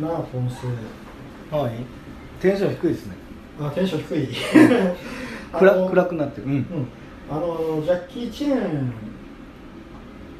[0.00, 0.66] なあポンス
[1.54, 1.72] はい。
[2.40, 3.16] テンション低いですね。
[3.60, 4.36] あテンション低い。
[5.52, 6.46] あ暗の暗くなってる。
[6.46, 6.52] うん。
[6.52, 6.88] うん。
[7.30, 8.92] あのジャッキー・チェーン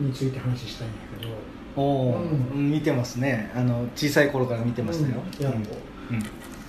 [0.01, 1.33] について話したいんだけど。
[1.77, 2.21] おお、
[2.55, 3.51] う見てますね。
[3.55, 5.41] あの小さい頃から見てましたよ、うん。
[5.41, 5.57] いやうん。
[5.57, 6.23] うん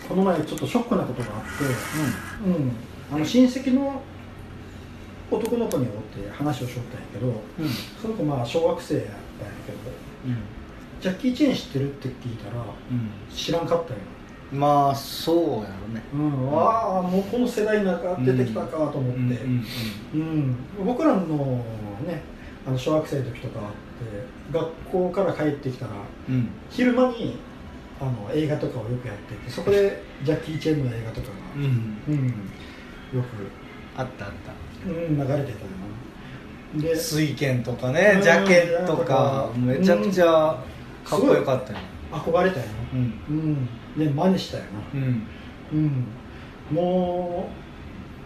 [0.07, 1.49] この前ちょっとショックなことがあって、
[2.49, 2.71] うん、
[3.15, 4.01] あの親戚の
[5.29, 7.27] 男の子におって話をしよったんやけど。
[7.27, 7.69] うん。
[8.01, 9.19] その子まあ小学生やったんや
[9.67, 9.77] けど
[11.01, 11.91] ジャッキー・チェーン知ってる？
[11.91, 13.09] って聞いたらうん。
[13.35, 13.99] 知らんかったよ、
[14.51, 16.01] うんまあそうやろね。
[16.11, 19.63] うん、ああもうこの世代の中出てきたかと思って、うん
[20.15, 20.21] うん
[20.79, 21.63] うん、僕らの
[22.07, 22.23] ね
[22.65, 23.77] あの小学生の時とかあって
[24.51, 25.91] 学校から帰ってきたら
[26.27, 26.35] うん。
[26.35, 27.37] うん昼間に
[28.01, 31.97] あの映画とかをよくやっててそこでジャッキー・チェーンの映画とかが、うん。
[32.07, 32.27] うん。
[32.27, 33.23] よ
[33.97, 35.43] あったあっく、うん、流れてたよ
[36.73, 36.81] な。
[36.81, 40.63] でた水拳とかねうんジャケットとかうんめちゃくちゃ
[41.03, 41.79] かっこよかったよ
[42.11, 43.21] 憧れたよなうん。
[43.29, 43.65] うん。
[43.97, 44.69] で真似したよな。
[44.99, 45.27] うん。
[45.73, 46.05] うん。
[46.75, 47.49] も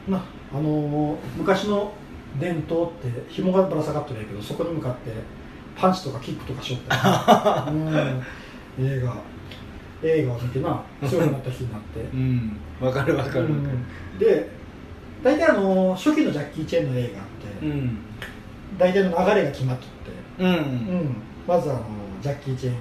[0.08, 0.18] うな
[0.54, 1.92] あのー昔の
[2.40, 5.12] 伝統って紐がぶら下がってるんやけどそこに向かって
[5.76, 8.24] パンチとかキックとかしよったうん、
[8.80, 9.16] 映画。
[10.06, 12.00] 映画を見てな強くなった日になって。
[12.02, 12.58] うん。
[12.82, 13.46] わかるわかる。
[13.46, 14.20] うん。
[14.20, 14.50] で
[15.24, 17.12] 大体あの初期のジャッキー・チェーンの映画っ
[17.62, 17.98] て、うん。
[18.78, 19.90] 大体の流れが決まっとっ
[20.38, 20.54] て、ううん。
[20.56, 21.16] ん、
[21.48, 21.80] まずあの
[22.24, 22.80] ジャッキー・チェーンが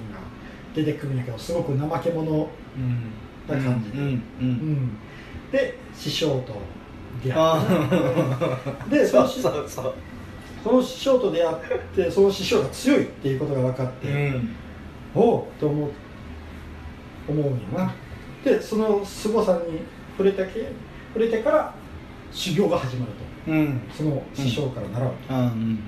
[0.73, 3.11] 出てくるんやけどすごく怠け者、うん
[3.47, 3.97] な感じで。
[3.97, 4.05] うん。
[4.07, 4.47] ううん。
[4.47, 4.97] ん、
[5.51, 6.55] で師匠と
[7.23, 7.87] 出会あ
[8.87, 8.95] って。
[8.97, 9.93] でそそうの師そうそう。
[10.63, 11.57] その師匠と出会っ
[11.93, 14.49] てその師匠が強いっていうことが分かって、うん。
[15.13, 15.89] おうと思う
[17.27, 17.93] 思うんやな
[18.43, 19.79] でその凄さに
[20.17, 20.71] 触れたけ
[21.13, 21.73] 触れてから
[22.31, 23.11] 修行が始まる
[23.45, 23.79] うん。
[23.89, 25.35] とその師匠から習う、うん。
[25.37, 25.43] うん。
[25.43, 25.79] うん。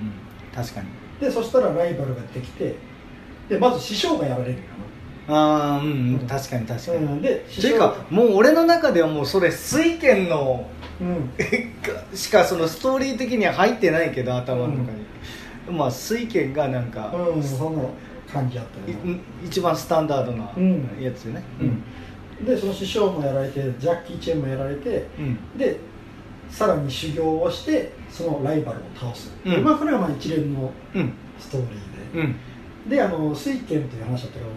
[0.54, 0.86] 確かに。
[1.20, 2.74] でそしたらライバルができて
[3.48, 4.58] でまず師匠がやられる
[5.28, 7.04] ああうんうんうん確かに確かな、に。
[7.06, 10.68] うん、でていうかもう俺の中ではもうそれ水拳の
[11.00, 11.30] うん。
[12.16, 17.82] しかそのストーリー的には入ってないけど頭の中に、まあ水拳がなんか、うん、そんな
[18.32, 20.88] 感じやったよな、い一番スタンダードなうん。
[21.00, 21.42] やつよね。
[22.40, 25.58] うん、でその師匠もやられてジャッキー・チェーンもやられてうん。
[25.58, 25.78] で
[26.48, 29.52] さらに修行をしてそのライバルを倒す、うん。
[29.52, 31.12] でまあこれはまあ一連のうん。
[31.38, 32.36] ストーリーで、うん
[32.88, 34.50] であの水拳という話だったけど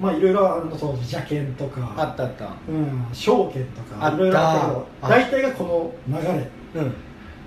[0.00, 2.56] まあいろいろあの当時邪剣とかあったあった。
[2.68, 4.10] うん、証券とあった。
[4.10, 6.48] かいろいろあったけどあ大体がこの流れ。
[6.82, 6.94] うん。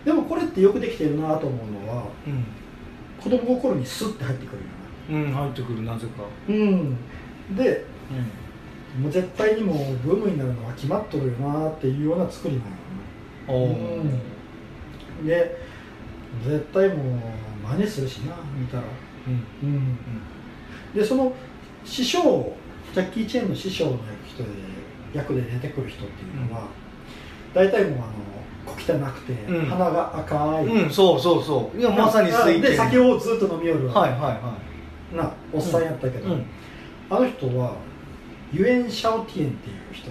[0.04, 2.46] でもこれってよくできてるなと思うのはうん。
[3.22, 6.24] 子供心にスッて入ってくるようん入ってくるなぜか。
[6.52, 6.98] なうん。
[7.56, 7.86] で
[8.98, 15.26] うもう絶対にもうブームになるのは決まっとるよなっていうような作りなのんおおうん。
[15.26, 15.58] で
[16.44, 16.98] 絶対もう
[17.78, 18.84] 真似するしな見たら
[19.28, 19.70] うん。
[19.70, 19.98] うん。
[20.94, 21.34] でその
[21.86, 22.56] 師匠
[22.94, 24.50] ジャッキー・チェーンの師匠の人で
[25.14, 26.68] 役で出てくる人っていうのは、
[27.54, 29.66] 大体もうあの小汚くて、うん。
[29.66, 31.80] 鼻が赤い、うんそうそうそう。
[31.80, 34.58] いやまさに水拳で酒をずっと飲み寄る、はいはいは
[35.14, 36.36] なおっさんやったけど、
[37.10, 37.76] あの人は
[38.54, 40.10] ユエン・シャオティエンっていう人。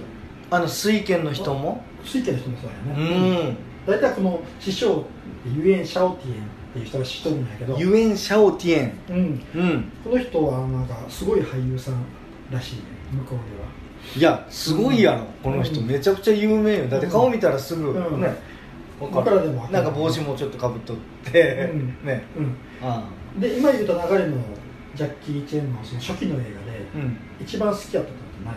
[0.52, 1.84] あの水拳の人も？
[2.04, 3.56] 水家の人もそううやね、ん。
[3.86, 5.04] 大体この師匠
[5.46, 9.16] ユエン・シャオティエンっていう人が知っとるんやけど、ユエン・シャオティエンうん、
[9.54, 9.92] うん。
[10.04, 12.04] この人はなんかすごい俳優さん
[12.50, 12.82] らしいね
[13.12, 13.68] 向こうでは。
[14.16, 16.88] いやすごいやろ、この人うんめちゃくちゃ有名よ。
[16.88, 18.20] だって顔見たらすぐ、うん。
[18.20, 18.34] ねわ
[19.00, 22.06] 僕からるでもなんか帽子もちょっとかぶっとって、うん。
[22.06, 22.24] ね。
[22.36, 22.56] うん。
[22.82, 23.04] あ
[23.38, 24.36] で今言うた流れの
[24.94, 26.50] ジャッキー・チェンのその初期の映画で
[26.94, 27.16] あうん。
[27.40, 28.54] 一番好きやったのって何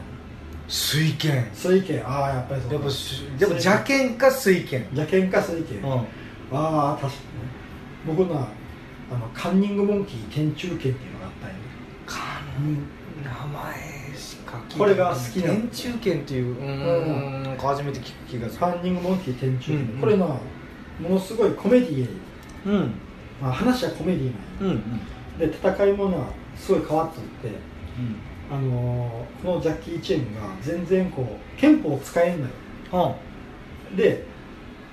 [0.68, 1.50] 水拳。
[1.54, 2.08] 水拳。
[2.08, 2.70] ああやっぱりそう
[3.40, 4.82] でも邪剣か水拳。
[4.92, 5.64] 邪剣か水ん。
[6.52, 7.63] ああ確かに
[8.06, 8.48] 僕のは
[9.12, 11.56] あのカンニングモンキー天中剣っていうのがあったんよ
[12.06, 12.88] かうん
[13.24, 15.54] 名前しか聞いたこれが好きな。
[15.54, 18.60] の天中剣っていううーん初めて聞く気がする。
[18.60, 20.00] カンニングモンキー天中剣、うんうん。
[20.00, 20.40] これなも
[21.10, 22.10] のすごいコメディー、
[22.66, 22.92] うん。
[23.42, 25.00] まあ、話はコメディーなんようん
[25.42, 25.52] うん。
[25.52, 26.18] で戦いもな
[26.56, 27.50] すごい変わっとって
[28.52, 32.52] あのーこのジャッキー・チェンが全然こう憲法を使えんのよ。
[32.92, 33.96] あ。
[33.96, 34.26] で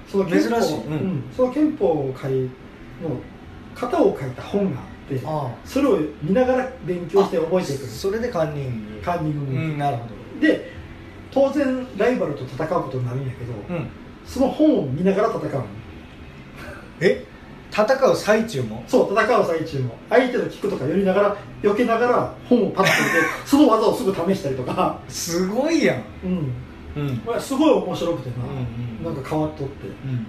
[0.08, 0.84] その憲法珍しい。
[0.86, 0.92] うん。
[0.92, 1.24] うん。
[1.36, 2.48] その憲法を書いの
[3.74, 7.86] 型を書いた本があってあそれを見ながら勉強して覚えていく。
[7.86, 9.02] それでカンニング。
[9.02, 9.52] カンニング。
[9.52, 10.04] うんなるほ
[10.40, 10.72] で
[11.32, 13.88] 当然ライバルと戦うことになるんやけど、どうん。
[14.26, 15.64] その本を見ながら戦うの。
[17.00, 17.24] え？
[17.70, 18.84] 戦う最中も？
[18.88, 19.96] そう戦う最中も。
[20.08, 26.02] 相手のキックとか寄りながら避けながら本をパッと見て その技をすぐ試したりとか、すごいやん。
[26.24, 27.40] うん、うん。
[27.40, 29.14] すごい面白くてな、うんうん。
[29.14, 30.26] なんか変わっとって、うん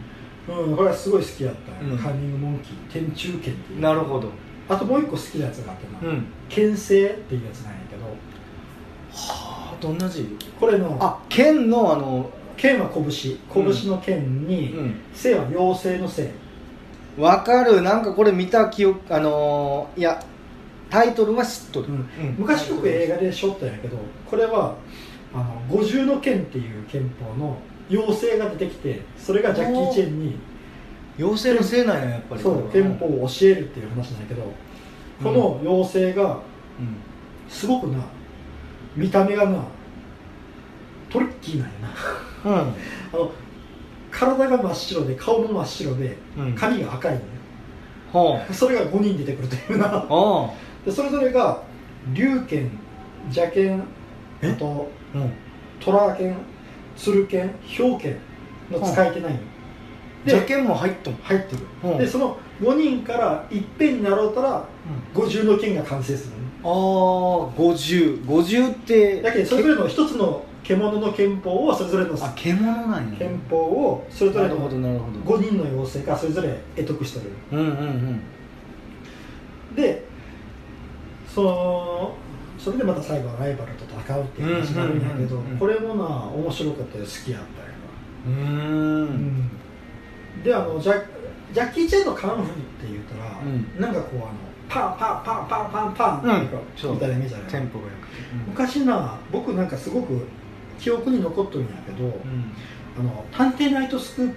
[0.50, 1.98] うん、これはすごい好きやったよ、うん。
[1.98, 2.76] カンニングモンキー。
[2.92, 3.80] 天中剣っていう。
[3.80, 4.30] なるほど。
[4.68, 6.26] あともう一個好きなやつがあってな、うん。
[6.50, 8.06] 剣聖っていうやつなんやけど。
[8.06, 10.26] はあどんな字？
[10.60, 13.38] これのあ剣のあの剣は拳。
[13.54, 14.96] 拳の剣に、うん。
[15.14, 16.32] 聖は妖精の聖。
[17.18, 17.82] わかる。
[17.82, 20.24] なんかこれ見た記憶あのーいや
[20.90, 21.94] タイトルは知っとる、うん。
[21.96, 22.06] うん。
[22.40, 23.98] 昔よく映画でしょったんやけど
[24.30, 24.76] これは
[25.34, 27.58] あの五重の剣っていう剣法の
[27.92, 30.40] 妖精が出てきてそれがジャッキー・チェンに
[31.20, 32.42] 妖精のせいなんややっぱり。
[32.42, 34.44] そう剣法を教えるっていう話なんやけど、
[35.22, 36.40] この妖精が
[36.80, 36.96] うん。
[37.50, 37.98] すごくな
[38.96, 39.62] 見た目がな
[41.10, 41.74] トリッキーなんや
[42.44, 42.52] な。
[42.52, 42.60] うん。
[43.14, 43.32] あの
[44.10, 46.56] 体が真っ白で顔も真っ白でうん。
[46.56, 47.26] 髪が赤いのね
[48.12, 50.06] ほそれが5人出てくるというな。
[50.86, 51.62] でそれぞれが
[52.14, 52.72] 龍剣
[53.26, 53.84] 邪剣
[54.42, 54.50] え？
[54.50, 55.32] あとあうん。
[55.80, 56.36] 虎剣
[57.02, 58.18] 鶴剣氷剣
[58.72, 59.40] の使い手ないの？
[60.26, 61.16] で邪剣も入っとん。
[61.16, 61.64] 入ってる。
[61.84, 61.98] うん。
[61.98, 64.64] でその5人からいっぺんになろうたら
[65.14, 66.34] 五重の剣が完成する
[66.64, 66.70] ああ
[67.58, 68.22] 五十。
[68.26, 73.18] 五十ってだけどそれぞれの一つの獣の剣法をそれぞれのあ獣なんや。
[73.18, 75.38] 剣法をそれぞれのなるほどなるほど。
[75.38, 77.32] 5人の妖精がそれぞれ得得してる。
[77.52, 77.70] うんうんう
[79.72, 79.76] ん。
[79.76, 80.06] で
[81.28, 82.14] その
[82.64, 85.58] それでまた最後はライバルと戦うっていう話になるんやけどうんうんうんうん。
[85.58, 87.04] これもな面白かったよ。
[87.06, 87.68] 好きやったよ。
[88.28, 89.40] うーん。
[89.40, 91.04] な、であのジャ
[91.54, 92.54] ジャッキー・チェンのカンフーって
[92.84, 93.82] 言ったら、うん。
[93.82, 94.32] なんかこうあの
[94.70, 96.42] パンパンパンパンパンパン
[96.94, 98.14] みたいなイメージあるテンポがよくて。
[98.48, 100.28] 昔な僕なんかすごく
[100.80, 102.14] 記憶に残っとるんやけど、うん。
[103.00, 104.36] あの探偵ナイトスクープ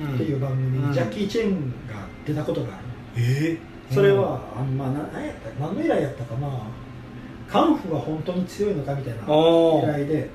[0.00, 0.88] うんっていう番組うん。
[0.88, 2.84] にジャッキー・チェンが出たことがある、
[3.16, 3.58] え
[3.90, 6.48] それは、あんまな何やった何の依頼やったかな
[7.54, 8.92] カンフーは本当に強いのか？
[8.96, 10.28] みたいな依頼で。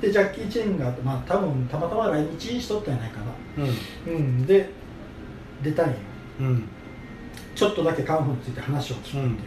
[0.00, 3.26] でジャッキー・チェンが、まあ、多分たまたま来日しとったんやないかな。
[4.08, 4.14] うん。
[4.14, 4.46] うん。
[4.46, 4.70] で
[5.62, 5.96] 出たんよ。
[6.40, 6.64] うん。
[7.54, 9.42] ちょっとだけカンフーについて話を聞くっていうので、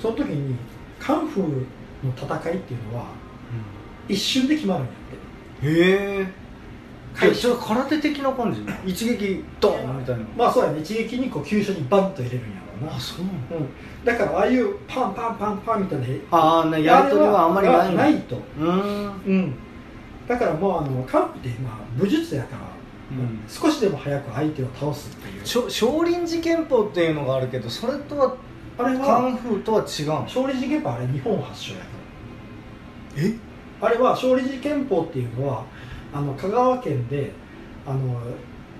[0.00, 0.56] その時に
[0.98, 3.08] カンフーの戦いっていうのは
[4.08, 4.94] 一瞬で決まるんやっ
[5.60, 5.68] て。
[5.68, 6.26] へえ
[7.14, 10.24] 会それ空手的な感じ一撃ドーンみたいな。
[10.36, 10.80] まあそうやね。
[10.80, 12.96] 一撃にこう急所にバンと入れるんやろうな。
[12.96, 13.38] あそうなの？
[13.58, 13.68] うん、
[14.06, 19.22] だからああいうパンパンパンパンみたいなああなやり取りはあんまりないないと、うーん。
[19.26, 19.54] うん、
[20.28, 22.62] だからもうあのカンプってまあ武術やから、
[23.10, 23.42] うん。
[23.48, 25.70] 少しでも早く相手を倒すっていう。
[25.70, 28.36] 少林寺拳法っていうのがあるけどそれとは
[28.78, 30.28] あれカはンフーとは違うの？
[30.28, 31.86] 少林寺拳法あれ日本発祥やか
[33.16, 33.34] え？
[33.80, 35.64] らあれは少林寺拳法っていうのは
[36.14, 37.32] あの香川県で
[37.84, 38.20] あの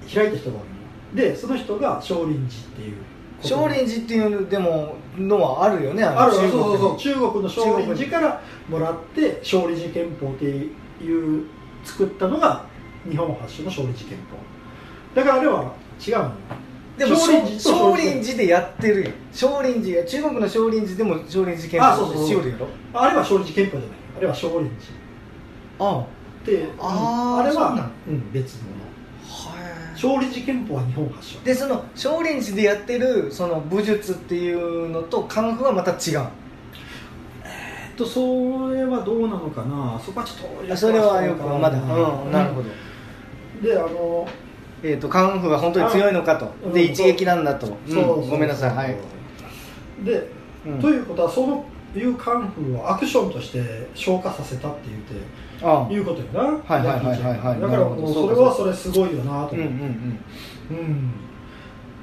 [0.02, 0.66] 開いた人がおる
[1.14, 1.16] の。
[1.16, 2.96] でその人が少林寺っていう
[3.42, 11.46] 少林寺っていうのでものはあるよねあるそう中国そうそうに中国の少林寺からもらって少林寺拳法っていう
[11.84, 12.64] 作ったのが
[13.08, 14.36] 日本発祥の少林寺拳法。
[15.14, 15.72] だからあれは
[16.06, 16.30] 違うのよ。
[16.98, 22.66] でも少少林少林寺でやってるよ少林寺や中国の少林寺でも少林寺拳法ってしよるやろ？
[22.94, 23.98] あれは少林寺拳法じゃない。
[24.18, 24.70] あれは少林
[25.78, 25.88] 寺。
[25.90, 26.06] あ
[26.44, 27.76] であーあれは
[28.06, 28.60] そうん、別の
[29.96, 31.40] 少林寺拳法は日本発祥。
[31.40, 36.28] でその少林寺でやってるその武術っていうのとカンフーはまた違う。
[37.44, 39.98] えっとそれはどうなのかな？
[40.04, 42.68] そこはちょっとそれはよくまだ、ううん、なるほど、
[43.62, 44.28] であの
[44.82, 46.52] えー、とカンフーが本当に強いのかと。
[46.64, 48.70] うんで一撃なんだと、うんそうごめんなさい。
[48.76, 48.96] はい、
[50.04, 50.28] で、
[50.66, 50.78] うん。
[50.78, 51.64] ということはその
[51.94, 55.14] いうカンフーをアクションとして消化させたって言って
[55.62, 56.40] あいうことよな。
[56.42, 57.60] はいはいはいはいはい。
[57.60, 61.10] だからもうそれはそれすごいよなとうんうん思って、うん。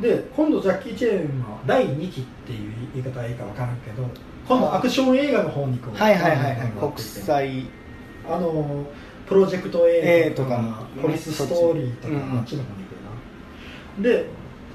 [0.01, 4.03] で今度ジャッキー・チェーンの第2期っていう言い方はいいか分からんけど
[4.47, 6.71] 今度アクション映画の方にこうはいはいはいはい。
[6.71, 7.65] 国際。
[8.27, 8.85] あの
[9.27, 10.87] プロジェクト A とか A とか。
[11.01, 12.39] ポリスストーリーとかうんうん。
[12.39, 14.09] あっちの方に行くな。
[14.09, 14.25] で、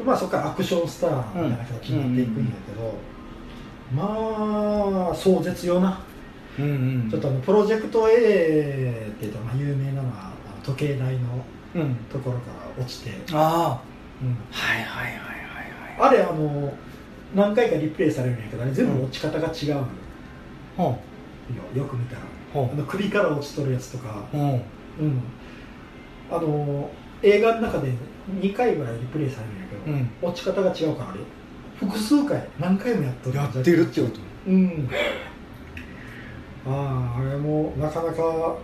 [0.04, 2.94] まあ、そこからアクションスターみたいな形になっていくんやけど、
[3.94, 6.00] まあ壮絶よな。
[6.58, 6.68] うんう
[7.06, 7.10] ん。
[7.10, 10.32] ちょっとあのプロジェクト A って言うとまあ有名なのは
[10.64, 11.94] 時計台のうん。
[12.10, 13.80] ところから落ちて、あ
[14.22, 14.28] うん。
[14.28, 16.10] あはいはいはいはいはい。
[16.10, 16.72] あれあの
[17.34, 19.86] 何回かリプレイされるんやけどあれ全部落ち方が違うのよ、
[20.76, 20.98] ほよ
[21.82, 22.22] よく見たら。
[22.22, 22.24] う。
[22.54, 24.40] ほあの首から落ちとるやつとか、うう。
[24.40, 24.62] んうん、
[26.30, 26.90] あの
[27.22, 27.92] 映画の中で
[28.40, 30.30] 2回ぐらいリプレイされるんやけど、うん。
[30.30, 31.20] 落ち方が違うからあれ
[31.78, 34.88] 複数回何回もやっとるやってるってことうん。
[36.66, 38.56] あああれもなかなか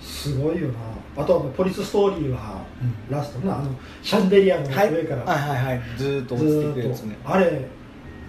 [0.00, 0.78] すごいよな。
[1.16, 2.64] あとあのポリスストーリーは
[3.10, 3.58] ラストな。
[3.58, 3.70] あの
[4.02, 5.58] シャンデリアのはい上から、はい。
[5.64, 7.16] はいはいずーっとず落ちてやつね。
[7.24, 7.66] あれ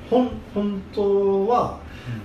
[0.10, 1.80] ほん本当は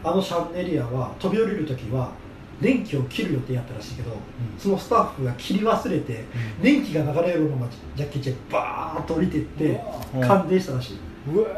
[0.05, 2.13] あのシャンデリアは飛び降りる時は
[2.61, 4.13] 電気を切る予定やったらしいけど、
[4.57, 6.25] そのスタッフが切り忘れて
[6.63, 9.81] 電気が流れるままジャッキー・チェンバーッと降りてって
[10.15, 10.99] うん感電したらしい、
[11.35, 11.49] うわ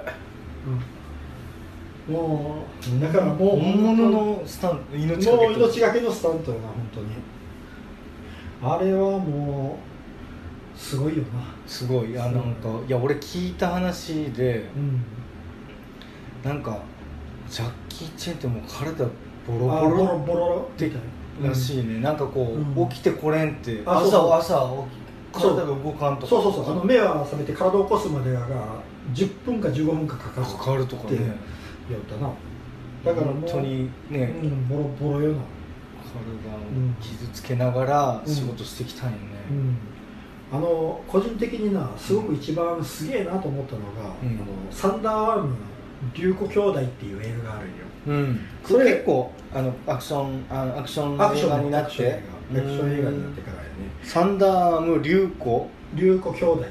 [2.09, 2.65] も
[2.99, 7.07] うだからもう本物のスタント命もう命がけのスタントよな本当に。
[8.63, 9.79] あれはも
[10.75, 11.29] うすごいよな。
[11.67, 12.19] すごい。
[12.19, 12.91] あなんかい。
[12.91, 15.03] や俺聞いた話でうん。
[16.43, 16.79] なんか
[17.49, 19.05] ジャッキー・チェンってもう体
[19.47, 21.01] ボロあボロボロボロみたい
[21.43, 22.89] ならしいね、なんかこう、うん。
[22.89, 24.87] 起きてこれんって朝朝
[25.33, 26.29] 起き体が動かんとか。
[26.29, 26.73] そうそうそう。
[26.73, 28.47] あの目は覚めて体を起こすまでが
[29.15, 30.47] 10分か15分かかかる。
[30.47, 31.17] かかるとかね。
[31.17, 31.25] って
[31.89, 32.31] 言ったな。
[33.05, 34.69] だから本当にね、うん。
[34.69, 35.39] ボロボロよな。
[36.15, 39.77] 体を傷つけながら仕事してきたんよね、うん。
[40.53, 44.29] あの個人的になすごく一番すげえなと思ったのが、うん。
[44.29, 45.57] あのサンダーアームの
[46.15, 47.75] 「龍子兄弟」っていう映画があるんよ。
[48.07, 52.23] うん、それ結構あのアクションあのアクションアクション映画になって。
[52.53, 53.69] 画アクション映画になってからやね。
[54.03, 56.65] サンダーム龍子龍子兄弟。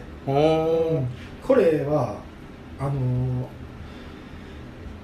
[1.41, 2.21] これは
[2.79, 2.93] あのー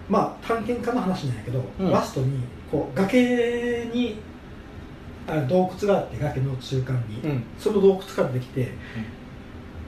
[0.10, 1.92] まあ探検家の話なんやけど、うん。
[1.92, 2.40] ラストに
[2.72, 4.20] こう崖に
[5.28, 7.44] あ洞窟があって崖の中間に、うん。
[7.60, 8.72] その洞窟からできて、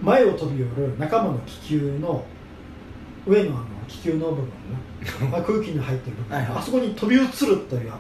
[0.02, 2.24] 前を飛び寄る仲間の気球の
[3.26, 4.46] 上のあの気球の部分
[5.32, 5.38] な。
[5.40, 6.38] あ空気に入ってる部分。
[6.38, 6.58] はいはい。
[6.58, 7.92] あそこに飛び移るという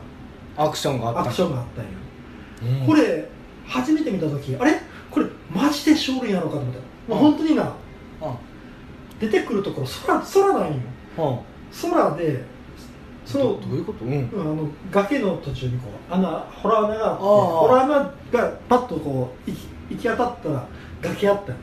[0.58, 1.22] アクションがあった。
[1.22, 2.88] アクションがあったんよ、うん。
[2.88, 3.28] これ
[3.66, 4.80] 初めて見た時あれ？
[5.10, 7.74] これマジで勝利やろうかと思った、まあ、うん本当にな
[9.22, 10.74] 出てくるところ空空なんよ。
[11.18, 11.40] うんうん
[11.82, 12.44] 空で
[13.26, 14.04] そのどどういうこと？
[14.04, 14.12] うん。
[14.12, 17.94] うんあの崖の途中にこう穴ホラー穴があってホラー穴
[18.32, 20.68] がパッとこう行き行き当たったら
[21.02, 21.62] 崖あったんよ。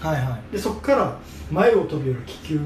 [0.00, 0.52] はいはい。
[0.52, 1.16] でそこから
[1.50, 2.60] 前を飛び寄る気球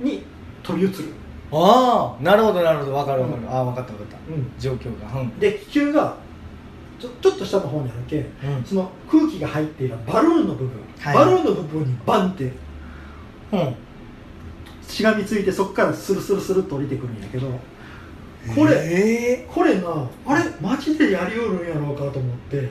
[0.00, 0.22] に
[0.62, 1.12] 飛び移る、
[1.50, 2.92] ああなるほどなるほど。
[2.92, 3.48] 分かる分かる、うん。
[3.50, 4.32] ああ分かった分かった。
[4.32, 5.20] うん、状況が。
[5.20, 5.38] うん。
[5.40, 6.16] で気球が
[7.00, 8.64] ちょちょっと下の方にあるけうん。
[8.64, 12.52] その空気が入っているバルーンの部分、はいバルーンの部分にバンってうん
[14.86, 17.48] しがみついてそこからスルスルスルっと降りてくるんやけど
[18.54, 20.44] これえこれなあれ？
[20.60, 22.68] マジでやりよるんやろうかと思ってえうん。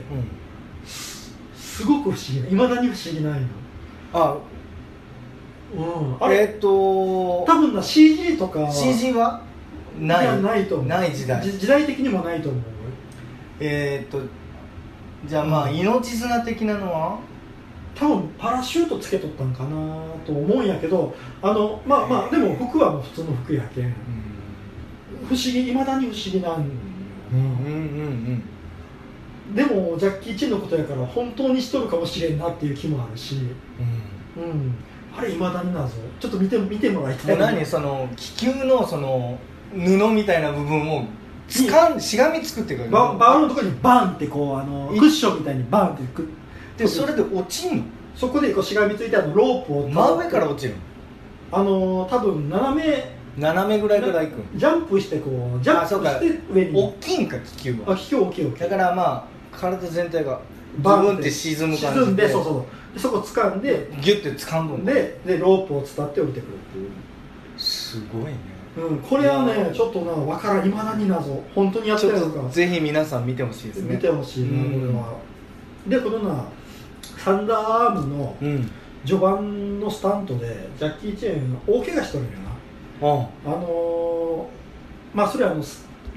[1.56, 3.48] すごく不思議ないまだに不思議ないの。
[4.14, 4.38] あ。
[5.74, 6.24] うん。
[6.24, 7.44] あれ、えっ、と。
[7.46, 9.42] 多分な CG とかは CG は？
[9.98, 10.26] ない。
[10.26, 10.88] やないと思う。
[10.88, 11.42] ない時代。
[11.42, 12.62] じ時代的にもないと思う。
[13.62, 14.22] えっ、と
[15.26, 17.20] じゃあまあ、うん命綱的なのは？
[18.02, 19.70] 多分パラシュートつけとったんかな
[20.26, 23.96] と思うんやけどあのまあまあでも服はもう普通の服やけん。
[25.30, 26.66] 不思議いまだに不思議なんよ。
[27.32, 27.78] うんうんう
[28.32, 28.44] ん
[29.54, 33.36] でもジャッキー・チェンのことやから本当にしとるかもしれんなっていう気もあるし。
[34.38, 34.44] うん。
[34.44, 34.76] うん。
[35.16, 39.38] あれいまだに謎ちょっと見て見てもらいたでい何その気球のその
[39.74, 41.06] 布みたいな部分を
[41.48, 46.28] つかんしがみつくっていうかババールのところにバンってこうあのいクッションみたいにバンってく
[46.78, 47.84] でそれで落ちんの。
[48.16, 50.80] そこでこうしがみついてあのロープを真上から落ちるの。
[51.60, 53.22] あの多分斜め。
[53.38, 56.78] 斜めぐらいから行くジャンプしてこうジャンプして上に。
[56.78, 57.94] 大きいんか気球は。
[57.94, 58.60] あ気球大きい大きい。
[58.60, 59.04] だからま
[59.54, 60.42] あ体全体が
[60.80, 63.88] バンズブンって沈む感じ沈んでそうそうでそこ掴んで。
[64.02, 66.90] ギュッて掴むんだででロープを伝って降りてくるっていう。
[67.58, 68.38] すごいね。
[68.78, 70.68] うん、これはねちょっとな分からん。
[70.68, 71.42] いまだに謎。
[71.56, 72.50] 本当にやってるのか。
[72.50, 73.96] ぜひ皆さん見てほしいですね。
[73.96, 76.02] 見てほしいな、うんこれは。
[76.04, 76.46] でこのな
[77.24, 78.72] サンダーアームのうん。
[79.06, 82.34] 序盤のスタントでジャッキー・チェーン大怪我しとるんよ
[83.02, 85.64] あなあのー、まあそれはあの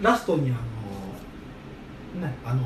[0.02, 0.54] ラストにあ
[2.18, 2.64] のねあのー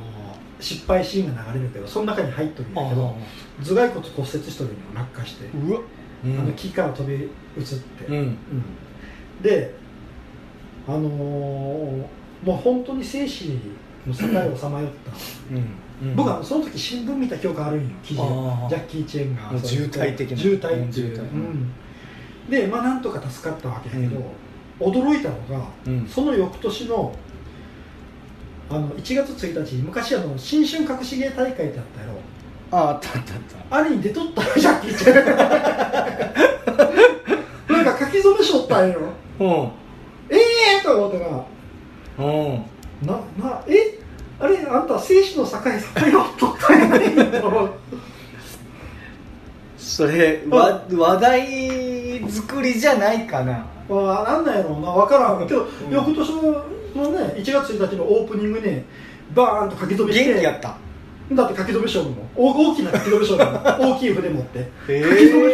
[0.61, 3.16] 失敗シーンが流れるけどその中に入っとるんやけど
[3.62, 5.78] 頭蓋骨骨折しとるんよ落下して、うわ。
[5.78, 5.85] う
[6.25, 7.30] あの木から飛び移っ
[7.97, 8.16] て、うん。
[8.16, 8.37] うん。
[9.40, 9.73] で
[10.88, 13.57] あのーもう本当に生死
[14.09, 15.12] の境をさまよった、
[15.55, 15.59] う
[16.09, 16.17] ん。
[16.17, 18.21] 僕はその時新聞見た記憶あるんよ記事。
[18.21, 19.59] ジャッキー・チェーンが。
[19.62, 20.37] 渋滞的な。
[20.37, 21.21] 渋滞っていう、うん渋滞。
[21.21, 21.73] うん。
[22.49, 24.23] でまあなんとか助かったわけやけど、
[24.81, 26.07] 驚いたのが、うん。
[26.07, 27.15] その翌年の
[28.71, 32.12] あの1月1日昔あの新春隠し芸大会ってあったやろ。
[32.71, 33.77] ああったあったあった。
[33.77, 35.27] あれに出とったよジャッキー・チェーン。
[37.75, 38.99] なんか書き初めしょったんよ。
[39.41, 39.49] うん。
[40.31, 41.27] ええー、と思ってな
[42.19, 42.62] うん。
[43.07, 43.98] な、な、え？
[44.40, 45.62] あれあんた生死の境さ
[46.00, 47.71] まよっとったんやないと思う
[49.76, 53.66] それわ話題作りじゃないかな。
[53.88, 55.47] まあ、なんなんやろうな、わからん。
[55.47, 55.68] けど、ん。
[55.90, 56.52] 翌年の
[57.11, 58.85] ね、1月1日のオープニングね、
[59.35, 60.76] バーンと書き留めして、元気やった。
[61.33, 65.52] だって書き留め勝負も、大大きな書き留め勝負も、 大きい筆持って、え書き留め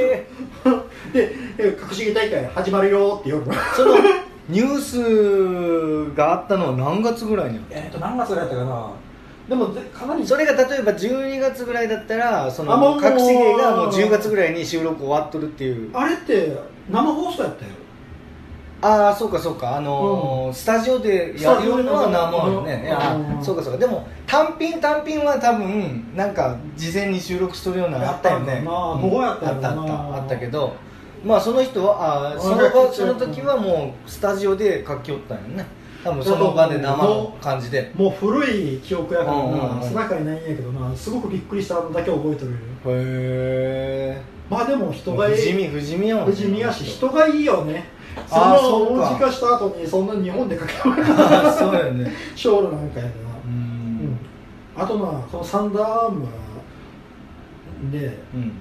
[1.20, 3.44] で、え隠し芸大会始まるよって夜、
[3.76, 3.94] その
[4.48, 8.90] ニュースがあったのは何月ぐらいにえっと、何月ぐらいだったかな、
[9.48, 15.90] でも、ぜかなり、それが例えば12月ぐらいだったらそあもうの隠し芸がもう10月ぐらいに収録終わっとるっていう。
[15.94, 16.56] あれって
[16.90, 17.72] 生放送やったよ。
[18.82, 19.76] ああそうかそうか。
[19.76, 23.78] あのースタジオでやるようなのは生もあるねうんいやうんそうかそうか。
[23.78, 28.62] でも単品単品は多分なんか事前に収録するようなのあったよね。
[28.66, 28.98] あ
[29.38, 29.70] ったあった。
[29.70, 30.74] あったけど
[31.24, 35.66] まあその人はあーその場その時はもうスタジオで書きおったんよね
[36.04, 37.90] 多分その場で生の感じで。
[37.94, 39.78] もう古い記憶やからな。
[39.78, 39.82] ん。
[39.82, 40.94] 素中にないんやけどな。
[40.94, 42.50] すごくびっくりしたのだけ覚えてる
[42.86, 45.36] へまあでも人えがいい。
[45.36, 47.86] 不死身不死身やもん富士宮市人がいいよね。
[48.28, 52.12] その文字化した後にそんな日本で書けないあーそうやね。
[52.36, 53.52] ショールなんかやでなううん。
[54.12, 54.18] ん
[54.76, 56.30] あとなこのサンダーアームは
[57.90, 58.52] でうん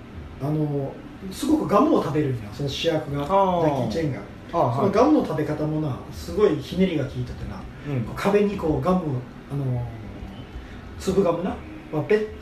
[0.44, 0.92] あの
[1.32, 4.20] すごくガムを食べるんやその主役がジャッキー・チェンが。
[4.52, 7.60] そのガムの食べ方もなすごいひねりが効いててな。
[7.88, 8.06] うん。
[8.16, 9.00] 壁にこうガム
[9.52, 9.84] あの
[11.00, 11.56] 粒ガムな？
[11.92, 12.36] はペッて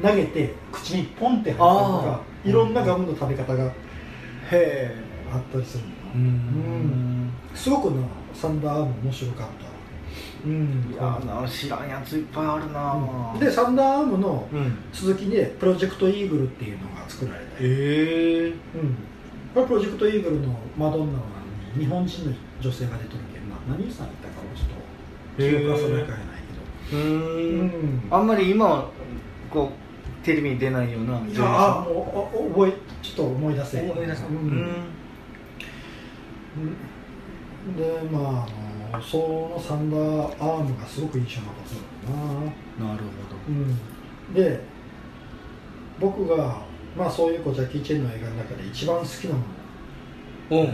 [0.00, 3.72] 投げて口にポンって入ったりとかいろんなガムの食べ方がへ
[4.52, 4.94] え
[5.32, 7.32] あったりするんだうな、ん。
[7.54, 9.69] すごくなサンダーアーム面白かった
[10.44, 10.92] うん。
[10.92, 13.40] いやな知らんやついっぱいあるなうん。
[13.40, 14.78] でサンダーアームのうん。
[14.92, 18.54] 続きでプロジェクトイーグルっていうのが作られたええうん。
[19.54, 21.24] これプロジェクトイーグルのマドンナは
[21.78, 24.68] 日本人の女性が出てるけんな何さん言ったかはちょっ
[25.36, 26.18] と記憶はそれかえない
[26.90, 26.98] けど。
[26.98, 27.10] うーん。
[27.60, 27.68] うん。
[28.10, 28.88] あんまり今は
[29.50, 29.76] こう
[30.24, 34.50] テレビに出ないような女優さあもうお覚えちょっと思い出せん思い出したうんうん
[37.76, 38.46] でまああ
[38.98, 40.00] のそのサンダー
[40.42, 42.92] アームがすごく印象に残ってるな。
[42.92, 43.02] なる
[43.48, 44.34] うん。
[44.34, 44.60] で
[45.98, 46.58] 僕が
[46.96, 49.44] まあそういうこうジャッキー・チェンの映画の中で一番好きなもの。
[50.48, 50.72] ほどおえー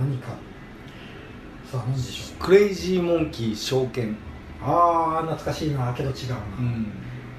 [0.00, 0.28] 何か。
[1.70, 2.42] さあ何でしょう。
[2.42, 4.16] クレイジーモンキー証券。
[4.62, 6.86] ああ懐かしいなけど違うな、ん。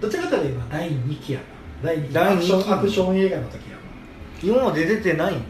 [0.01, 1.45] どちらかというと第2期やな。
[1.83, 2.13] 第2期。
[2.13, 2.53] 第二期。
[2.53, 3.77] アクションアクション映画の時や
[4.43, 5.37] 今まで出てないん？
[5.37, 5.41] な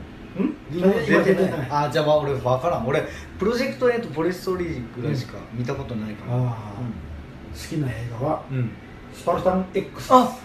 [0.71, 1.67] 今まで今出てない。
[1.69, 2.87] あじゃあ俺分からん。
[2.87, 3.03] 俺
[3.43, 7.71] プロジェクト A とフォレストリーぐらいしか見たことないからあー。
[7.71, 8.43] 好きな映画は？
[8.49, 8.71] うん、うん
[9.13, 10.37] スパルタン X あ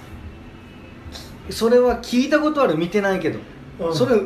[1.48, 3.38] それは聞いたことある見てないけど、
[3.78, 3.94] うん。
[3.94, 4.20] それ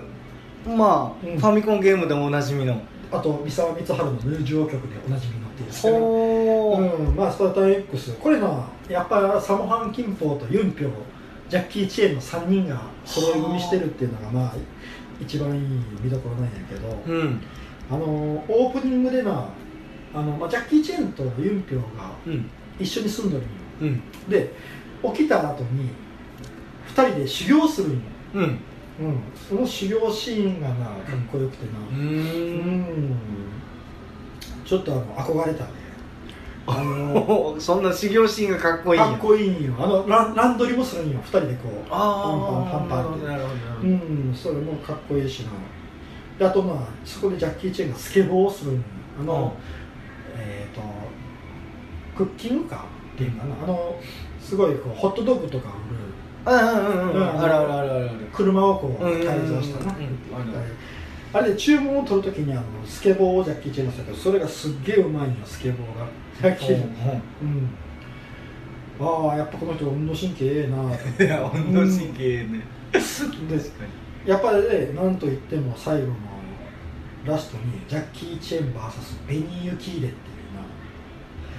[0.67, 1.39] まあ、うん。
[1.39, 2.81] ファミコンゲームでもおなじみの。
[3.13, 7.09] あと三沢光晴の入場曲でおなじみになっているんですけどほー。
[7.09, 7.15] うん。
[7.15, 10.93] まあ、スパルタン X これなやっぱサモハン・キンポーとユンピョウ
[11.49, 14.55] ジャッキー・チェーンの3人が揃い踏みしてるっていうのがまあ
[15.21, 15.63] 一番いい
[16.01, 17.41] 見どころなんやけど、うん
[17.91, 19.49] あのオープニングでな
[20.15, 22.51] あの、まあ、ジャッキー・チェーンとユンピョウがうん。
[22.79, 23.53] 一緒に住んどるんよ。
[23.83, 24.03] うん。
[24.29, 24.53] で
[25.03, 25.91] 起きた後に
[26.95, 27.99] 2人で修行するんよ、
[28.35, 28.43] うん。
[29.01, 31.79] うん、その修行シーンがなかっこよくてな。
[31.91, 33.17] ううん。
[34.65, 35.71] ちょっとあの憧れたね。
[36.65, 39.75] あのん そんな修行シーンがかっこいいかっこいいんよ。
[39.79, 41.19] あのランランドリもするんよ。
[41.21, 42.09] 2人でこうパン
[42.69, 43.27] パンパンパンって。
[43.27, 44.35] なるほどなるほうどん。
[44.35, 45.51] それもかっこいいしな
[46.43, 48.77] であとまあそこでジャッキー・チェンがスケボーをする
[49.21, 49.55] あの、
[50.37, 50.83] えっ、と
[52.17, 52.85] クッキングカーっ
[53.17, 53.97] ていうかなあの
[54.41, 56.57] すごいこうホットドッグとか売る
[58.33, 60.09] 車をこううんうんうんうん改造したなうんうん
[61.35, 66.85] あれで注文を取るときにあのスケボーをジャッキー・チェンのしたけどそれがすっげえうまいんよスケボーがジャッキー
[67.43, 67.71] うん
[69.01, 76.15] ああやっぱこの人運動神経ええないや運動神経ねで確かやっぱりねなんといっても最後の
[77.25, 80.33] ラストにジャッキー・チェン VS ベニー・ユキーデってい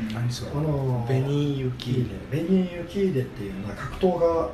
[0.02, 0.52] うに何それ？
[0.52, 4.50] なあのベニーユキーベニー・ユキーデっていうな格闘家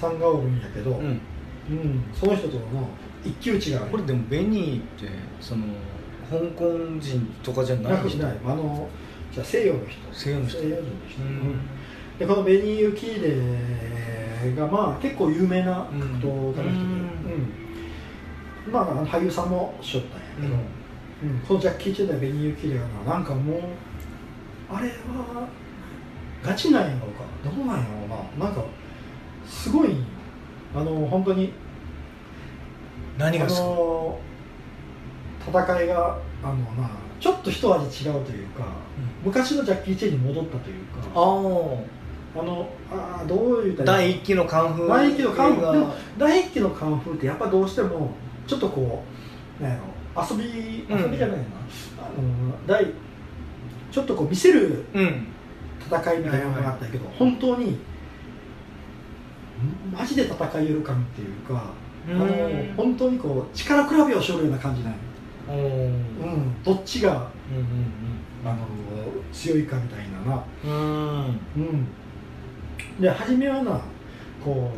[0.00, 1.20] さんがおるんやけど、うん。
[1.70, 2.62] うんその人との
[3.24, 3.90] 一騎打ちがある。
[3.90, 5.08] これでもベニーって
[5.40, 5.64] その
[6.30, 8.52] 香港人とかじゃな人ないくない。
[8.52, 8.88] あの
[9.32, 10.12] じゃあ西洋の人。
[10.12, 10.58] 西洋の人。
[10.58, 11.28] 西洋人の人、うん。
[11.28, 11.60] うん。
[12.18, 16.74] でこのベニー・ユキーデがまあ結構有名な格闘家の人で、うん。
[18.66, 18.72] うん。
[18.72, 21.38] まあ俳優さんもしょったんやけど、うん。
[21.46, 23.60] このジャッキー・チェンのベニー・ユキーデがななんかもう
[24.70, 25.48] あれは
[26.42, 27.24] ガチなんやろうか。
[27.44, 28.46] どうなんやろうな。
[28.46, 28.62] なんか
[29.46, 29.96] すごい
[30.74, 31.52] あの本当に
[33.18, 34.18] あ何がすの
[35.46, 38.64] 戦いがあのなちょっと一味違うというか、
[39.24, 41.20] 昔のジャッキー・チェンに戻ったというかあ
[42.36, 48.10] あのあーどういうあ第一期のカンフー第一期のカンフー第一期のカンフーってやっぱどうしても
[48.46, 49.04] ちょっとこ
[49.60, 49.84] うなんやろ
[50.16, 50.98] 遊びうん。
[51.02, 51.44] 遊びじゃないな、
[51.98, 52.92] あの第
[53.90, 55.26] ちょっとこう見せるうん。
[55.86, 57.78] 戦いみたいなのがあったけど、本当にん
[59.92, 61.72] マジで戦いよる感っていうか、
[62.08, 64.98] あのうん本当にこう力比べをしよるような感じなんよ
[65.48, 65.86] おー。
[65.86, 68.66] うん、どっちがうんあの
[69.32, 70.68] 強いかみたいなな、う
[71.60, 71.86] ん。
[72.98, 73.80] で初めはな
[74.42, 74.72] こ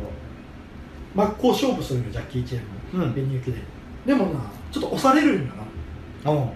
[1.15, 2.59] う真っ向勝負するよジャッキー・チェ
[2.95, 3.13] ンも、うん。
[3.13, 3.59] ベニユキで。
[4.05, 4.41] でもな
[4.79, 5.53] ちょっと押されるんよ
[6.25, 6.31] な。
[6.31, 6.47] おう。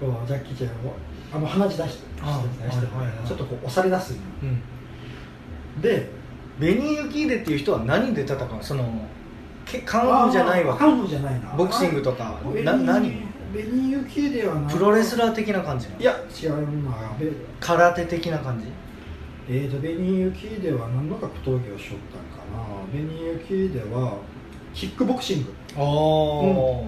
[0.00, 0.94] こうジャッキー・チェンを
[1.32, 2.86] あの鼻血出してあ出して
[3.26, 4.16] ちょっとこう押され出す。
[4.42, 5.80] うん。
[5.80, 6.10] で
[6.58, 8.62] ベニー・ユキーデっていう人は何で戦うの？
[8.62, 8.84] その
[9.64, 11.54] けカンフーじゃないわカンフーじゃないな。
[11.56, 13.10] ボクシングとかな何？
[13.54, 18.66] ベニー・ユキーデはなプロレスラー的な感じいや違うなベ空手的な感じ？
[19.48, 22.62] えーとベニー・ユキーデは何の格闘技をしよったんかな。
[22.92, 24.18] ベニー・ユキーデは
[24.74, 25.54] キックボクシング。
[25.76, 26.86] おお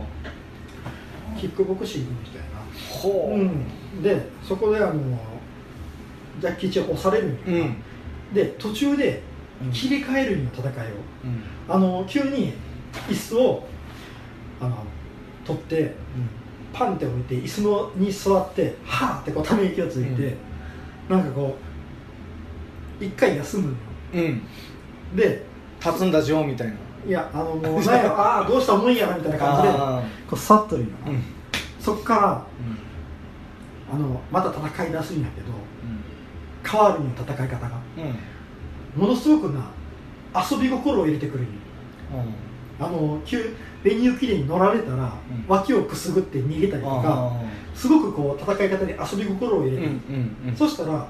[1.39, 2.47] キックボクシングみたいな。
[2.91, 3.39] ほう。
[3.39, 5.19] うん、でそこであの
[6.41, 7.77] ジャッキー・チェン押されるんよ、うん。
[8.35, 9.23] で途中で
[9.65, 9.73] うん。
[9.73, 10.71] 切り替えるんよ戦いを。
[11.25, 11.43] うん。
[11.69, 12.53] あの急に
[13.09, 13.67] 椅子を
[14.61, 14.85] あの
[15.45, 15.95] 取って
[16.73, 20.37] パンって置いて椅子のに座ってはーってこうため息をついて、
[21.09, 21.57] なんかこ
[23.01, 23.75] う一回休むのよ。
[24.15, 24.43] うんうん。
[25.17, 25.45] で
[25.85, 26.75] 立つんだジョーみたいな
[27.07, 31.23] いやあのもうなんやああどうしたもんやなみたいな感じであこう座っとるんよ、ーうん。
[31.81, 32.47] そっから
[33.93, 35.53] あのまた戦い出すんやけどう
[36.67, 37.81] 変わるんよ戦い方が
[38.97, 39.71] ものすごくな
[40.51, 41.45] 遊び心を入れてくる。
[42.81, 45.45] あの急ベニューキレに乗られたら、うん。
[45.47, 47.41] 脇をくすぐって逃げたりとかあ
[47.75, 50.57] すごくこう戦い方に遊び心を入れて、ーうんうんうん。
[50.57, 51.07] そしたら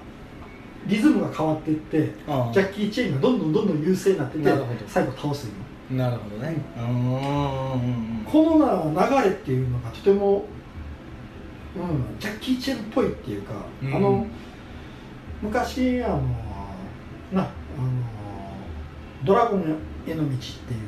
[0.87, 4.44] リズムが変わっていってジャッキー・チェーンがどんどんどんどん優勢になってて
[4.87, 5.54] 最後倒すんよ
[5.90, 6.56] なるほどね。
[6.76, 6.84] うん。
[6.84, 7.76] うんう
[8.20, 10.44] んこのな流れっていうのがとても、
[11.76, 13.94] うん、ジャッキー・チェーンっぽいっていうか、うん。
[13.94, 14.26] あの
[15.42, 16.22] 昔あの
[17.32, 17.50] なあの
[19.24, 19.60] ドラゴン
[20.06, 20.80] への道っていう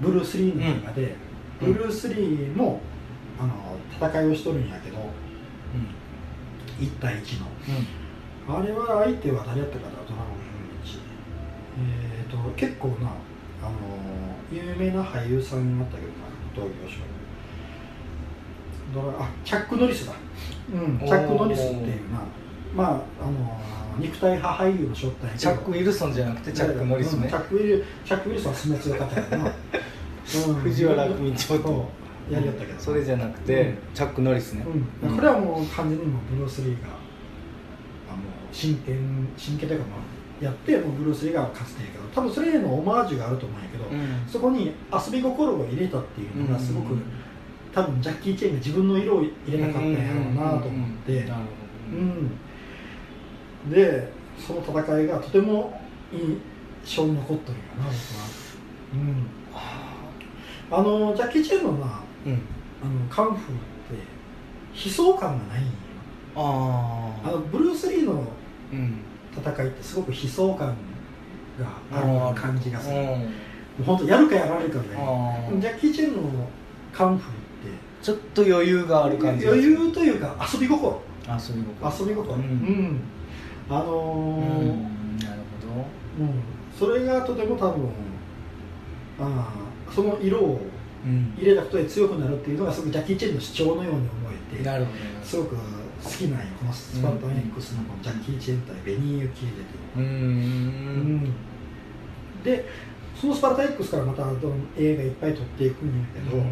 [0.00, 1.14] ブルース・リーの映画で、
[1.60, 1.72] うん。
[1.74, 2.80] ブルース・リーも
[3.38, 3.54] あの
[3.90, 4.98] 戦いをしとるんやけど
[6.80, 7.46] 1対1の。
[8.48, 10.98] あれは相手は誰やったかなドラゴンへの道。
[11.78, 13.10] えっ、と結構な
[13.62, 13.70] あの
[14.54, 16.98] 有名な俳優さんになったけどな闘技をし
[18.94, 20.12] ドラあチャック・ノリスだ。
[20.74, 20.98] うん。
[20.98, 22.20] チャック・ノリスっていうな
[22.74, 23.60] まああの
[23.98, 27.24] 肉体派俳優の正体チャック・ウィルソンじゃなくてチャック・ノリスね。
[27.24, 30.54] うんチャック・ウィルチャック・ウィルソンは相撲強かったけどな、うん。
[30.56, 32.02] 藤原組長と。
[32.30, 32.80] やりよったけど。
[32.80, 33.78] それじゃなくて、うん。
[33.94, 34.64] チャック・ノリスね、
[35.02, 36.88] うん、これはもう完全にもうブルース・リーが
[38.08, 38.18] あの
[38.52, 40.00] 真剣真剣というかまあ
[40.42, 44.28] やってもうブルース・リーが勝つっていうけど多分それへのオマージュがあると思うんやけど、うん。
[44.28, 47.02] そこに遊び心を入れたっていうのがすごく、うん。
[47.72, 51.26] 多分ジャッキー・チェーンが自分の色を入れたかったんやろうなと思って、
[53.70, 55.80] でその戦いがとても
[56.12, 56.40] 印
[56.84, 57.94] 象に残ってるよな僕
[59.54, 59.66] は、
[60.72, 62.42] うん、あのジャッキー・チェーンのなど、うん、
[62.82, 65.70] あのカンフーって悲壮感がないんよ
[66.34, 68.24] ああのブルース・リーの
[68.72, 69.00] うん
[69.36, 70.76] 戦いってすごく悲壮感
[71.58, 73.22] がある感じがする、もうん。
[73.22, 76.22] う本当やるかやられるかぐらいあージャッキー・チェンの
[76.92, 77.32] カンフーっ
[78.02, 81.00] ちょっと余裕がある感じて余裕というか遊び心。
[81.28, 82.06] あ遊び心。
[82.06, 82.34] 遊び心。
[82.34, 82.42] うん。
[82.42, 83.00] うん。
[83.70, 85.18] あのうん。
[85.18, 85.40] ーなる
[86.18, 86.42] うん。
[86.76, 87.88] それがとても多分
[89.20, 90.60] あーその色を
[91.38, 94.06] 入れたことで強くなるっていうのがすごくジャッキー・チェンの主張のように思
[94.52, 95.24] えてなるほど。
[95.24, 95.56] すごく
[96.02, 99.62] 好きなこのスパルタン X のこのジャッキー・チェン対ベニー・ユキーデ
[99.94, 100.04] という。
[100.04, 100.10] うー
[101.28, 101.34] ん。
[102.44, 102.64] で
[103.14, 104.24] そのスパルタ X からまた
[104.76, 106.42] 映画いっぱい撮っていくんやけど、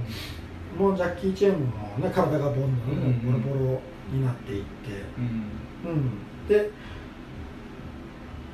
[0.79, 3.81] もうジャッキー・チェーンも、ね、体がボンボロボロ
[4.13, 4.69] になっていって、
[5.85, 6.71] うんうん、で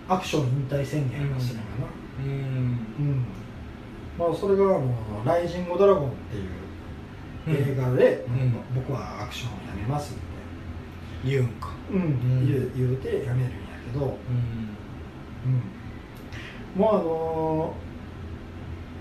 [0.09, 1.87] アクション引退宣言をするのかな、
[2.25, 2.35] うんう
[3.03, 3.27] ん
[4.19, 4.95] まあ、それがあの
[5.27, 10.23] 「ライジング・ドラゴン」っていう映画で、うん僕はアクションをやめますって、
[11.25, 11.71] 言うんか。
[11.91, 11.99] うん。
[12.01, 13.51] ん言う言うてやめるんや
[13.93, 14.77] けど、うん。
[15.47, 17.75] うん、もうあの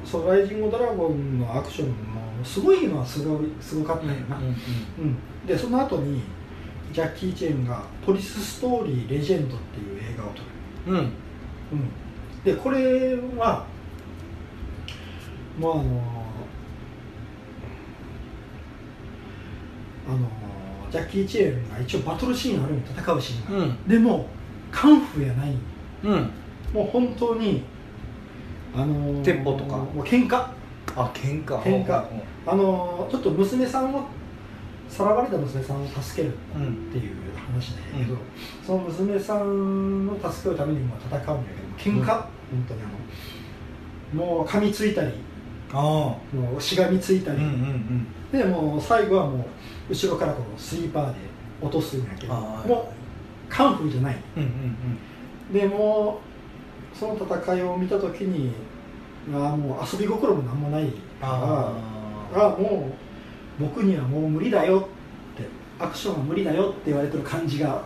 [0.06, 1.96] そう「ライジング・ドラゴン」のアクションも
[2.44, 6.22] すごいのはすごいすごかったよな、うんでその後に
[6.92, 10.42] ジャッキー・チェンが「ポリス・ストーリー・レジェンド」っていう映画を撮
[10.92, 10.98] る、うん。
[10.98, 11.12] うん、
[12.44, 13.66] でこれは
[15.60, 15.82] もうあの
[20.08, 20.28] あの
[20.96, 23.88] ジャッキー・チェーンが一応バトルシーンあるんよ戦うシーンが、うん。
[23.88, 24.28] でも
[24.72, 25.54] カンフーやない。
[26.04, 26.32] うん。
[26.74, 27.64] もう本当に
[28.74, 29.76] あの鉄砲とか。
[29.76, 30.38] もう喧嘩。
[30.96, 31.62] あ喧嘩。
[31.62, 32.06] 喧嘩。
[32.48, 34.06] あのちょっと娘さんを
[34.88, 38.20] さらわれた娘さんを助けるうんっていう話なんやけど、うん。
[38.66, 42.06] その娘さんの助けるためにも戦うんやけど喧嘩、うん。
[42.06, 42.30] 本
[42.70, 45.12] 当にあのもう噛みついたり
[45.74, 46.20] あも
[46.58, 48.08] うしがみついたり、あうんうん。
[48.32, 49.46] でもう最後はもう
[49.90, 51.16] 後ろからこのスイーパーで
[51.62, 52.94] 落とすんやけども
[53.50, 54.18] うカンフーじゃない。
[54.36, 54.50] うんうん
[55.50, 55.54] うん。
[55.54, 56.20] でも
[56.94, 58.52] うその戦いを見た時に
[59.32, 60.88] あーもう遊び心もなんもない
[61.22, 62.90] からああも
[63.60, 64.88] う僕にはもう無理だよ
[65.36, 65.48] って
[65.80, 67.82] アクションは無理だよって言われてる感じが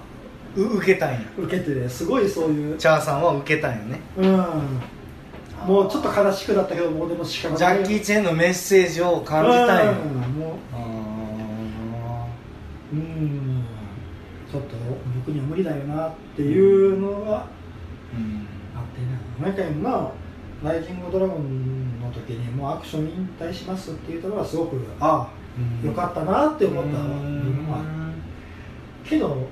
[0.56, 1.22] う受けたんや。
[1.38, 4.00] 受けてねすごいそういうチャーさんは受けたんやね。
[4.18, 4.38] うん。
[5.68, 9.96] もうちょっと悲しくなったけどもうでも仕方ジャッキー・チェンのメッセージを感じたんやう
[10.38, 10.39] ん
[12.94, 13.66] ううん。
[14.52, 14.76] ちょっと
[15.16, 17.46] 僕には無理だよなっていうのがあっ
[18.96, 19.08] てね。
[19.40, 20.12] 毎回ま
[20.64, 25.32] あライジングドラゴンの時にもうアクション引退しますって言ったのはすごくあ
[25.84, 27.86] あよかったなって思った部分もある。
[29.08, 29.48] けど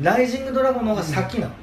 [0.00, 1.54] ライジングドラゴンの方が先なの？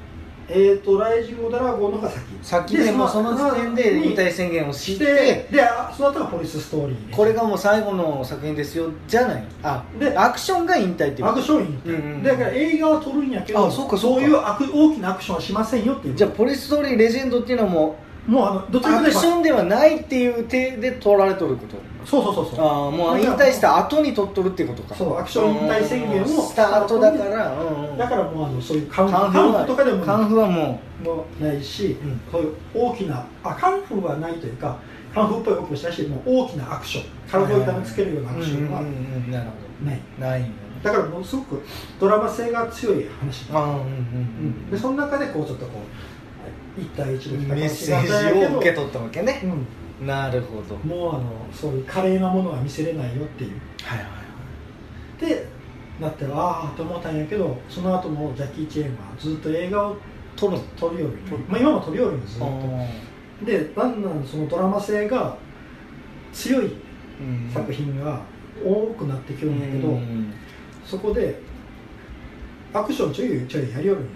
[0.50, 2.24] えーとライジングドラゴンのが先。
[2.42, 9.44] 先でもうその時点で引退宣言をしててであその後がポリスストーリーでこれがもう最後の作品ですよじゃない。
[9.62, 12.22] あでアクションが引退っていうアクション引退、うんうんうん。
[12.22, 14.26] だから映画は撮るんやけどあそうかそうか。
[14.26, 16.14] いうアク大きなアクションはしませんよっていう。
[16.14, 17.96] じゃあポリスストーリーレジェンドっていうのはも
[18.28, 21.76] もうあのどちかというとアクションではないっていう体で取られとること。
[22.04, 22.64] そうそうそうそう。
[22.64, 24.94] ああもう引退した後に取っとるっていうことか。
[24.94, 27.98] そうアクション引退宣言をうんスタートだから、うんうん。
[27.98, 32.20] だからもうあのそういうカンフカンカンフーとかでもカンフはももないし、うん。
[32.30, 34.78] そういう大きなあカンフーはないというか
[35.14, 37.04] カンフーっぽい動きもしないしもう大きなアクション。
[37.04, 38.80] う体を痛めつけるようなアクションは。
[38.80, 40.00] うんうんうんなるほない。
[40.18, 41.62] どないんだからもうすごく
[41.98, 44.70] ドラマ性が強い話ああうんうんうん。
[44.70, 45.82] でその中でこうちょっとこう
[46.80, 48.06] 一対一うんのメッセー
[48.46, 49.40] ジを受け取ったわけね。
[50.00, 50.06] うん。
[50.06, 50.76] なるほど。
[50.76, 53.60] もうあのそういう華麗なものは見せれないよっていう。
[53.82, 54.12] はいはいは
[55.26, 55.30] い。
[55.30, 55.46] で
[56.00, 59.96] なってああと思ったんやけどその後もジャッキー・チェーンはずっと映画を
[60.36, 61.16] 撮る撮るように、
[61.48, 62.46] まあ、今も撮るようにずっと。
[63.44, 65.36] でだんだんそのドラマ性が
[66.32, 66.72] 強い
[67.20, 68.22] うん作品が
[68.64, 70.32] 多くなってきるんだけど、うん。
[70.84, 71.40] そこで
[72.72, 74.10] アクションちょいちょいやりよるんよ。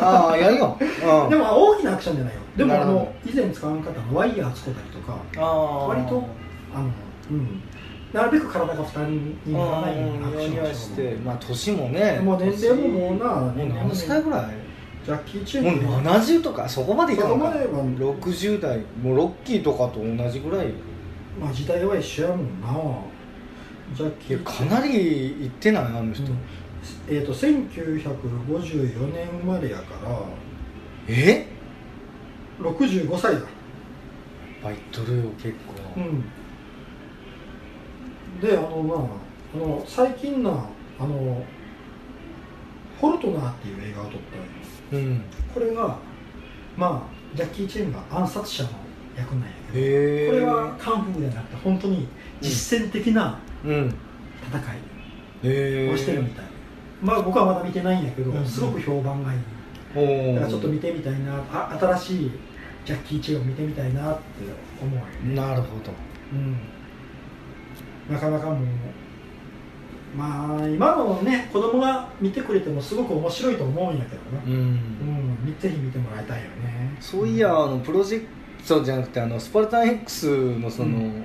[0.00, 1.30] ああやるようん。
[1.30, 6.24] でも大きなアクションじゃないよでもあの以前使わんかったのワイヤー使ったりとかああ割と
[6.74, 6.88] あの
[7.30, 7.62] うん。
[8.12, 9.12] なるべく体が負担
[9.44, 12.20] にならないようなアクションししててまあ年もね。
[12.20, 14.50] もう年齢ももうなもう何歳ぐらい？
[15.04, 17.32] ジャッキー・チェもうーンも70とかそこまでいかんか。
[17.34, 17.84] そこまでは
[18.22, 20.68] 60代もうロッキーとかと同じぐらい。
[21.38, 22.68] まあ時代は一緒やもんな。
[23.94, 25.84] ジャッいキーやかなりいってない？
[25.84, 26.38] あの人、うん
[27.08, 30.20] えー、と1954年生まれやから
[31.08, 31.46] え
[32.60, 33.40] ？65歳だ。
[34.62, 36.24] バイトるよ結構、うん。
[38.40, 38.98] であのまあ
[39.54, 40.50] あの最近な
[40.98, 41.44] あの
[43.00, 44.12] 「ホルトナー」っていう映画を撮っ
[44.90, 45.06] たんよ。
[45.06, 45.22] うん。
[45.54, 45.96] これが
[46.76, 48.70] まあジャッキー・チェンが暗殺者の
[49.16, 52.08] 役なんやけどこれはカンフーではなくて本当に
[52.40, 53.82] 実践的な戦
[55.42, 56.44] えいをしてるみたい、
[57.02, 58.44] まあ僕はまだ見てないんやけど、うん。
[58.44, 59.38] すごく評判がいい。
[59.96, 62.30] おおだからちょっと見てみたいなあ新しい
[62.84, 64.22] ジャッキー・チェンを見てみたいなって
[64.80, 65.92] 思うなるほど。
[66.32, 66.58] うん。
[68.10, 68.58] なかなかもう
[70.16, 74.42] まあ今のね子供が見てくれてもすごく面白いと思うんやけどな。
[74.44, 74.52] うん。
[74.52, 76.96] うん、ぜひ見てもらいたいよね。
[77.00, 78.26] そういやあのプロジェク
[78.66, 81.24] トじゃなくてあのスパルタン X のその、うん。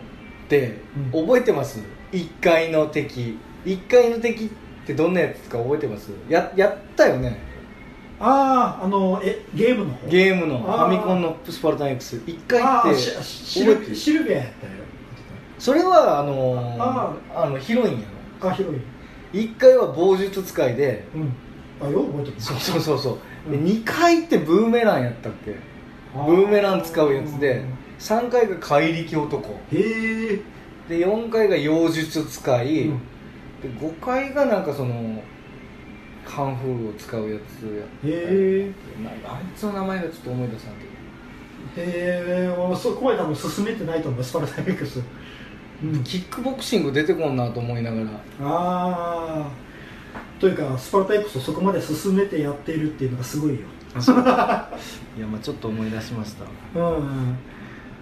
[0.49, 0.81] で
[1.13, 1.25] うん。
[1.25, 1.79] 覚えてます
[2.11, 3.37] ？1階の敵。
[3.65, 4.62] 1階の敵って
[4.93, 6.11] どんなやつか覚えてます？
[6.27, 7.39] ややったよね。
[8.19, 10.07] あああのえゲームの方？
[10.09, 14.73] ゲームのファミコンのスパルタン X1 階ああってしシルシルビアやったよ
[15.57, 18.07] それはあのああのヒロインや
[18.41, 18.81] あ広いろ
[19.39, 21.05] 1階は棒術使いで。
[21.15, 21.33] うん。
[21.81, 22.35] あよう覚えてる。
[22.39, 23.17] そうそうそうそう、
[23.51, 23.65] うん。
[23.65, 25.55] で2階ってブーメランやったっけ？
[26.13, 27.65] ブーメラン使うやつで
[27.99, 29.49] 3階が怪力男。
[29.49, 30.41] へえ
[30.87, 33.01] で4階が妖術使い、うん
[33.63, 35.23] で5階がなんかその
[36.25, 38.71] カンフーを使うやつやへえ
[39.03, 40.93] なあいつの名前がちょっと思い出さんけど。
[41.75, 44.23] へえ俺そこまで多分進めてないと思う。
[44.23, 45.01] スパルタン X
[45.83, 46.03] うん。
[46.03, 48.07] キックボクシング出てこんなと思いながら。
[48.41, 49.51] ああ
[50.39, 53.55] というかスパルタ X をそこまで進めてやっているっていうのがすごいよ。
[55.17, 56.45] いやまあちょっと思い出しました。
[56.79, 57.37] うん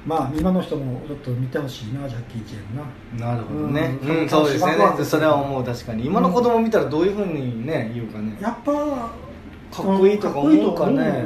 [0.06, 3.34] まあ今の人もちょっと見てほしいなジャッキー・チェンな。
[3.34, 3.98] なるほどね。
[4.02, 4.18] うん。
[4.22, 5.06] うん、そうですね。
[5.06, 6.06] それは思う確かに。
[6.06, 8.38] 今の子供見たらどういうふうにね言うかね。
[8.42, 11.24] やっぱかっこいいとか思うかね。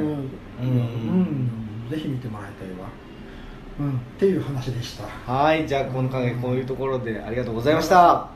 [0.60, 1.50] うん
[1.90, 2.88] ぜひ見てもらいたいわ。
[3.80, 3.90] うん。
[3.92, 5.04] っていう話でした。
[5.32, 5.66] はい。
[5.66, 8.28] じゃあ今回こういうところでありがとうございました